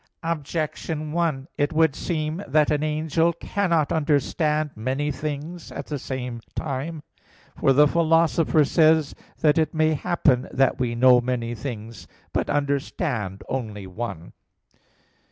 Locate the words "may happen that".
9.75-10.79